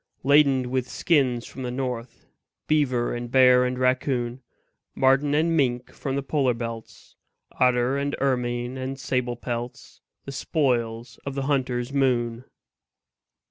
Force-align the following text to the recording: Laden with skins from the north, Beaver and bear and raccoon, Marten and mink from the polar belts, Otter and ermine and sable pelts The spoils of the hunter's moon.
Laden 0.23 0.71
with 0.71 0.89
skins 0.89 1.45
from 1.45 1.61
the 1.61 1.69
north, 1.69 2.25
Beaver 2.65 3.13
and 3.13 3.29
bear 3.29 3.65
and 3.65 3.77
raccoon, 3.77 4.41
Marten 4.95 5.35
and 5.35 5.55
mink 5.55 5.93
from 5.93 6.15
the 6.15 6.23
polar 6.23 6.55
belts, 6.55 7.15
Otter 7.59 7.99
and 7.99 8.15
ermine 8.19 8.79
and 8.79 8.99
sable 8.99 9.35
pelts 9.35 10.01
The 10.25 10.31
spoils 10.31 11.19
of 11.23 11.35
the 11.35 11.43
hunter's 11.43 11.93
moon. 11.93 12.45